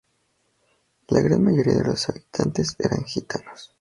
[1.09, 3.69] La gran mayoría de los habitantes eran gitanos.